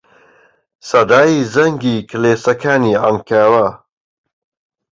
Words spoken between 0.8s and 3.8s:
سەدای زەنگی کڵێسەکانی عەنکاوە